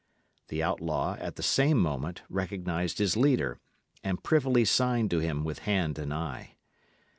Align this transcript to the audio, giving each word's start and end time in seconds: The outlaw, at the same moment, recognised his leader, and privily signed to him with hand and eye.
The 0.47 0.63
outlaw, 0.63 1.13
at 1.19 1.35
the 1.35 1.43
same 1.43 1.77
moment, 1.77 2.23
recognised 2.27 2.97
his 2.97 3.15
leader, 3.15 3.59
and 4.03 4.23
privily 4.23 4.65
signed 4.65 5.11
to 5.11 5.19
him 5.19 5.43
with 5.43 5.59
hand 5.69 5.99
and 5.99 6.11
eye. 6.11 6.55